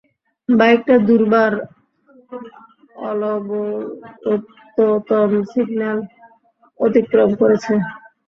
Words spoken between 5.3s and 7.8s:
Signal অতিক্রম করেছে।